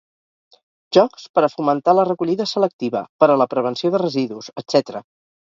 [0.95, 5.05] Jocs per a fomentar la recollida selectiva, per a la prevenció de residus, etcètera.